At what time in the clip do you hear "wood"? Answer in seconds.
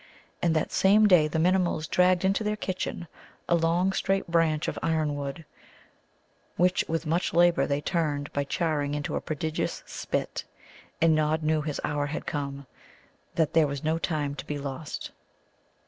5.15-5.45